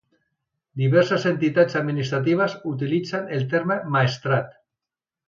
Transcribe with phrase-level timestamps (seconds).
[0.81, 4.49] Diverses entitats administratives utilitzen el terme Maestrat.